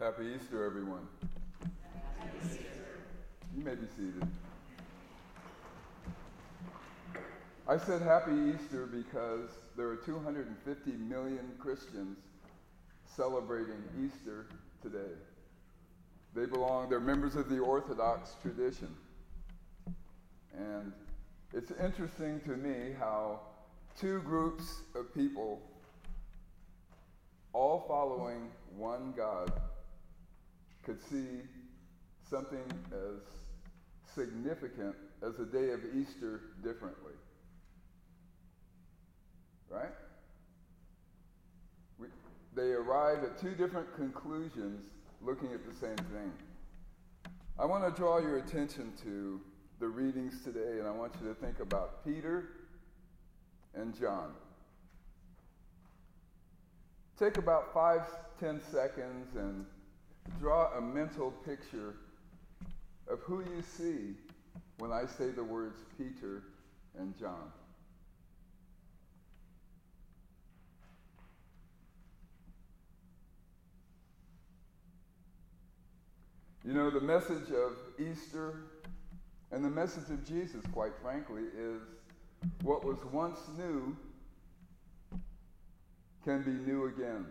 [0.00, 1.06] Happy Easter, everyone.
[3.54, 4.26] You may be seated.
[7.68, 12.16] I said happy Easter because there are 250 million Christians
[13.14, 14.46] celebrating Easter
[14.80, 15.12] today.
[16.34, 18.88] They belong, they're members of the Orthodox tradition.
[20.56, 20.94] And
[21.52, 23.40] it's interesting to me how
[24.00, 25.60] two groups of people,
[27.52, 29.52] all following one God,
[30.90, 31.42] could see
[32.28, 33.22] something as
[34.12, 37.12] significant as the day of Easter differently.
[39.68, 39.92] Right?
[42.00, 42.08] We,
[42.56, 44.80] they arrive at two different conclusions
[45.22, 46.32] looking at the same thing.
[47.56, 49.40] I want to draw your attention to
[49.78, 52.48] the readings today, and I want you to think about Peter
[53.74, 54.32] and John.
[57.16, 58.00] Take about five,
[58.40, 59.66] ten seconds and
[60.38, 61.94] draw a mental picture
[63.08, 64.14] of who you see
[64.78, 66.42] when I say the words Peter
[66.98, 67.52] and John.
[76.64, 78.54] You know, the message of Easter
[79.50, 81.80] and the message of Jesus, quite frankly, is
[82.62, 83.96] what was once new
[86.24, 87.26] can be new again.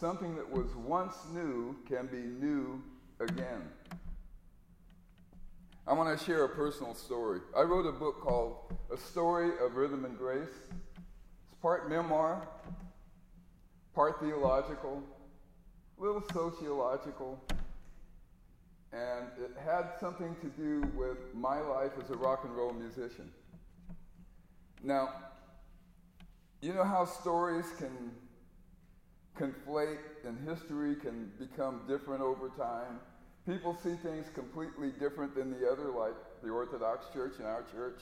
[0.00, 2.82] Something that was once new can be new
[3.20, 3.62] again.
[5.86, 7.38] I want to share a personal story.
[7.56, 10.48] I wrote a book called A Story of Rhythm and Grace.
[11.46, 12.48] It's part memoir,
[13.94, 15.00] part theological,
[15.96, 17.40] a little sociological,
[18.92, 23.30] and it had something to do with my life as a rock and roll musician.
[24.82, 25.10] Now,
[26.60, 28.10] you know how stories can
[29.38, 33.00] conflate and history can become different over time?
[33.46, 38.00] People see things completely different than the other, like the Orthodox Church and our church.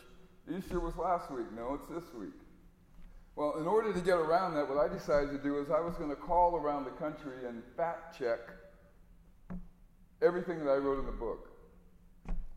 [0.50, 1.46] Easter was last week.
[1.56, 2.34] No, it's this week.
[3.34, 5.94] Well, in order to get around that, what I decided to do is I was
[5.94, 8.38] going to call around the country and fact check
[10.20, 11.48] everything that I wrote in the book.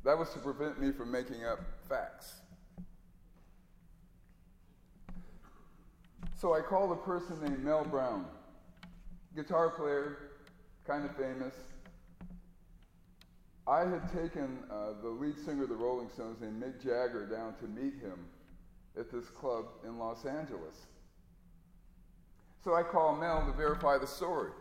[0.03, 1.59] That was to prevent me from making up
[1.89, 2.41] facts.
[6.35, 8.25] So I called a person named Mel Brown,
[9.35, 10.17] guitar player,
[10.87, 11.53] kind of famous.
[13.67, 17.55] I had taken uh, the lead singer of the Rolling Stones named Mick Jagger down
[17.55, 18.27] to meet him
[18.97, 20.85] at this club in Los Angeles.
[22.63, 24.51] So I call Mel to verify the story.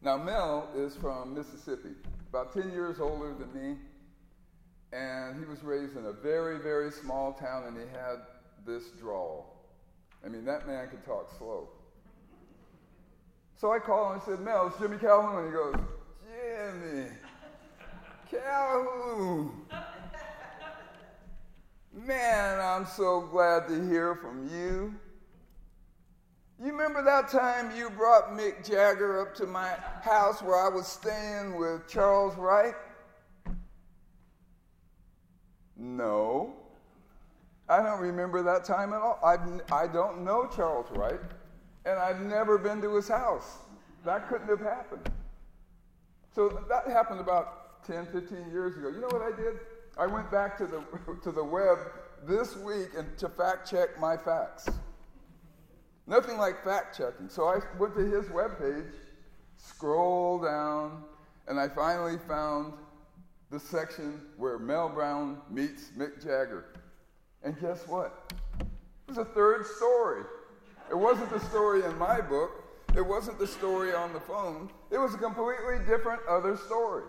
[0.00, 1.90] Now, Mel is from Mississippi,
[2.28, 3.76] about 10 years older than me,
[4.92, 8.16] and he was raised in a very, very small town, and he had
[8.64, 9.64] this drawl.
[10.24, 11.68] I mean, that man could talk slow.
[13.56, 15.38] So I call him and said, Mel, it's Jimmy Calhoun.
[15.38, 15.74] And he goes,
[16.82, 17.06] Jimmy,
[18.30, 19.62] Calhoun.
[21.92, 24.94] Man, I'm so glad to hear from you.
[26.62, 29.70] You remember that time you brought Mick Jagger up to my
[30.02, 32.74] house where I was staying with Charles Wright?
[35.76, 36.54] No.
[37.68, 39.18] I don't remember that time at all.
[39.24, 39.40] I've,
[39.72, 41.20] I don't know Charles Wright,
[41.86, 43.58] and I've never been to his house.
[44.04, 45.08] That couldn't have happened.
[46.34, 48.88] So that happened about 10, 15 years ago.
[48.88, 49.54] You know what I did?
[49.96, 50.82] I went back to the,
[51.22, 51.78] to the web
[52.24, 54.68] this week and to fact check my facts.
[56.06, 57.28] Nothing like fact checking.
[57.28, 58.92] So I went to his webpage,
[59.56, 61.04] scroll down,
[61.48, 62.74] and I finally found
[63.50, 66.66] the section where Mel Brown meets Mick Jagger.
[67.42, 68.32] And guess what?
[68.60, 68.66] It
[69.08, 70.24] was a third story.
[70.90, 72.50] It wasn't the story in my book,
[72.94, 77.04] it wasn't the story on the phone, it was a completely different other story.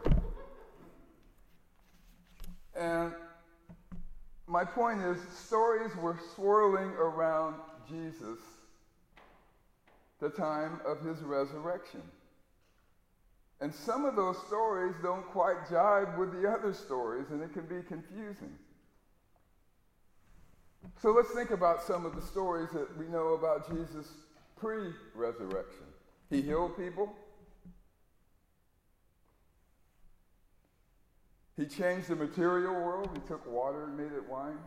[2.76, 3.14] And
[4.48, 7.56] my point is, stories were swirling around
[7.90, 8.40] Jesus
[10.20, 12.02] the time of his resurrection.
[13.60, 17.66] And some of those stories don't quite jive with the other stories, and it can
[17.66, 18.56] be confusing.
[21.02, 24.08] So let's think about some of the stories that we know about Jesus
[24.56, 25.86] pre resurrection.
[26.30, 27.16] He healed people,
[31.58, 33.10] He changed the material world.
[33.14, 34.60] He took water and made it wine.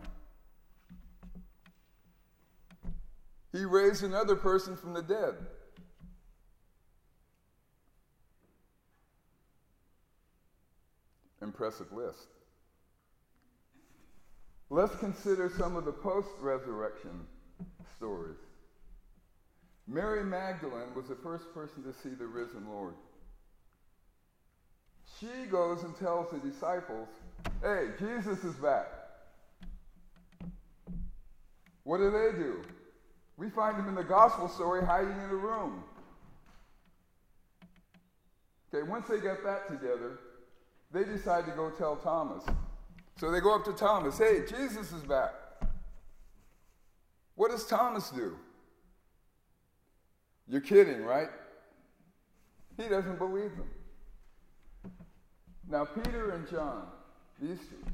[3.52, 5.34] He raised another person from the dead.
[11.40, 12.26] Impressive list.
[14.72, 17.26] Let's consider some of the post resurrection
[17.96, 18.38] stories.
[19.88, 22.94] Mary Magdalene was the first person to see the risen Lord.
[25.18, 27.08] She goes and tells the disciples,
[27.60, 28.86] Hey, Jesus is back.
[31.82, 32.62] What do they do?
[33.36, 35.82] We find him in the gospel story hiding in a room.
[38.72, 40.20] Okay, once they get that together,
[40.92, 42.44] they decide to go tell Thomas.
[43.20, 45.34] So they go up to Thomas, hey, Jesus is back.
[47.34, 48.34] What does Thomas do?
[50.48, 51.28] You're kidding, right?
[52.78, 53.68] He doesn't believe them.
[55.68, 56.86] Now, Peter and John,
[57.38, 57.92] these two,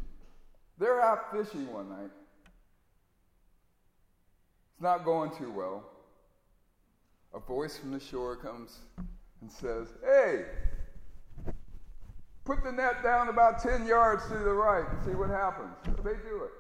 [0.78, 2.12] they're out fishing one night.
[4.74, 5.90] It's not going too well.
[7.34, 8.78] A voice from the shore comes
[9.40, 10.44] and says, Hey,
[12.46, 15.74] put the net down about 10 yards to the right and see what happens.
[15.84, 16.52] So they do it.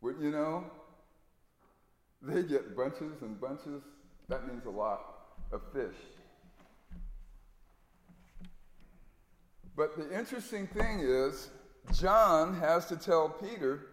[0.00, 0.64] Wouldn't you know?
[2.22, 3.82] They get bunches and bunches,
[4.28, 5.00] that means a lot,
[5.52, 5.96] of fish.
[9.76, 11.50] But the interesting thing is,
[11.92, 13.88] John has to tell Peter,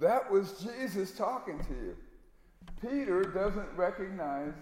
[0.00, 1.96] that was Jesus talking to you.
[2.80, 4.54] Peter doesn't recognize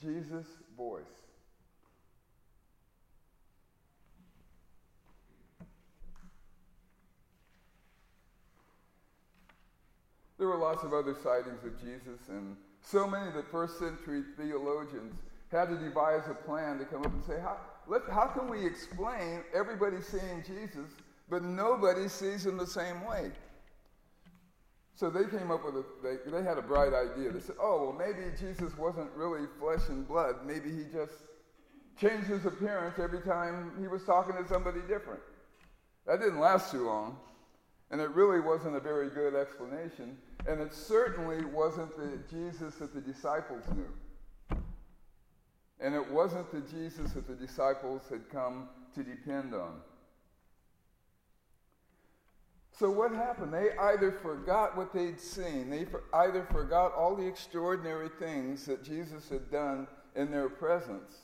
[0.00, 0.46] Jesus'
[0.76, 1.02] voice.
[10.37, 15.14] There were lots of other sightings of Jesus, and so many that first century theologians
[15.50, 17.56] had to devise a plan to come up and say, how,
[17.86, 20.90] let, how can we explain everybody seeing Jesus,
[21.30, 23.30] but nobody sees him the same way?
[24.94, 27.30] So they came up with a, they, they had a bright idea.
[27.30, 30.44] They said, oh, well, maybe Jesus wasn't really flesh and blood.
[30.44, 31.12] Maybe he just
[32.00, 35.20] changed his appearance every time he was talking to somebody different.
[36.06, 37.16] That didn't last too long,
[37.90, 42.94] and it really wasn't a very good explanation, and it certainly wasn't the Jesus that
[42.94, 44.58] the disciples knew.
[45.80, 49.74] And it wasn't the Jesus that the disciples had come to depend on.
[52.78, 53.52] So, what happened?
[53.52, 59.28] They either forgot what they'd seen, they either forgot all the extraordinary things that Jesus
[59.28, 61.16] had done in their presence,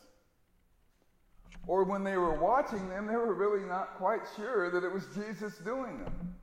[1.66, 5.06] or when they were watching them, they were really not quite sure that it was
[5.14, 6.34] Jesus doing them.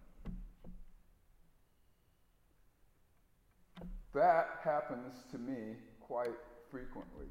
[4.13, 6.37] That happens to me quite
[6.69, 7.27] frequently.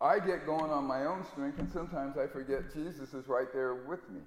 [0.00, 3.74] I get going on my own strength, and sometimes I forget Jesus is right there
[3.74, 4.20] with me.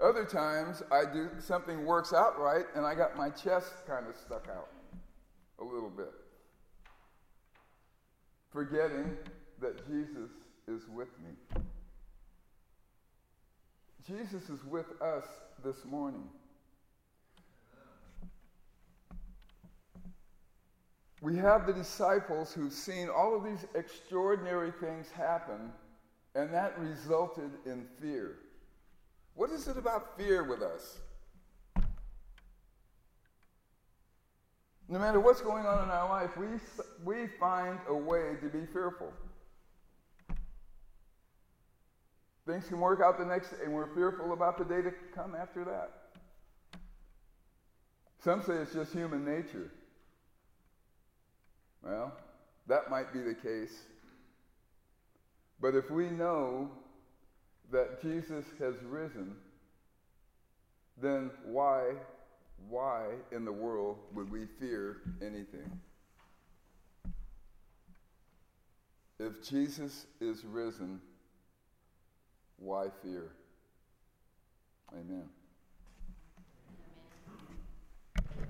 [0.00, 4.16] Other times I do something works out right and I got my chest kind of
[4.16, 4.68] stuck out
[5.60, 6.12] a little bit.
[8.52, 9.16] Forgetting
[9.60, 10.30] that Jesus
[10.68, 11.62] is with me.
[14.06, 15.24] Jesus is with us
[15.64, 16.24] this morning.
[21.20, 25.72] We have the disciples who've seen all of these extraordinary things happen,
[26.34, 28.36] and that resulted in fear.
[29.34, 30.98] What is it about fear with us?
[34.88, 36.46] No matter what's going on in our life, we,
[37.04, 39.12] we find a way to be fearful.
[42.46, 45.34] Things can work out the next day, and we're fearful about the day to come
[45.34, 45.90] after that.
[48.24, 49.70] Some say it's just human nature.
[51.82, 52.12] Well,
[52.66, 53.82] that might be the case.
[55.60, 56.70] But if we know
[57.72, 59.34] that Jesus has risen,
[61.00, 61.92] then why,
[62.68, 65.80] why in the world would we fear anything?
[69.18, 71.00] If Jesus is risen,
[72.58, 73.32] why fear?